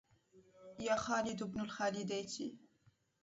يا 0.79 0.95
خالد 0.95 1.43
ابن 1.43 1.59
الخالدات 1.59 2.33